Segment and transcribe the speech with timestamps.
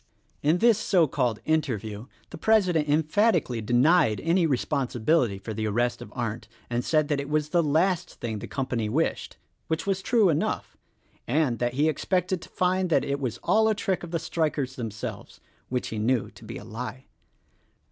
[0.41, 6.11] In this so called interview the president emphatically denied any responsibility for the arrest of
[6.15, 9.37] Arndt, and said that it was the last thing the company wished—
[9.67, 10.75] which was true enough—
[11.27, 14.75] and that he expected to find that it was all a trick of the strikers
[14.75, 17.05] themselves— which he knew to be a lie.